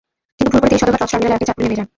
[0.37, 1.87] কিন্তু ভুল করে তিনি সদরঘাট লঞ্চ টার্মিনালের আগেই চাঁদপুরে নেমে যান।